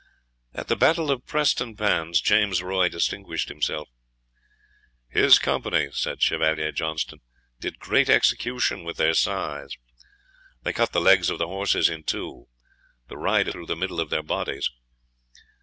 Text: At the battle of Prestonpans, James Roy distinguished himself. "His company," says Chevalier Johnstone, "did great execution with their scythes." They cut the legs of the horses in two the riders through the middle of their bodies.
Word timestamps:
At 0.55 0.67
the 0.67 0.75
battle 0.75 1.11
of 1.11 1.27
Prestonpans, 1.27 2.21
James 2.23 2.63
Roy 2.63 2.89
distinguished 2.89 3.49
himself. 3.49 3.87
"His 5.09 5.37
company," 5.37 5.89
says 5.91 6.17
Chevalier 6.23 6.71
Johnstone, 6.71 7.19
"did 7.59 7.77
great 7.77 8.09
execution 8.09 8.83
with 8.83 8.97
their 8.97 9.13
scythes." 9.13 9.77
They 10.63 10.73
cut 10.73 10.93
the 10.93 11.01
legs 11.01 11.29
of 11.29 11.37
the 11.37 11.45
horses 11.45 11.87
in 11.87 12.01
two 12.03 12.47
the 13.09 13.17
riders 13.19 13.53
through 13.53 13.67
the 13.67 13.75
middle 13.75 13.99
of 13.99 14.09
their 14.09 14.23
bodies. 14.23 14.71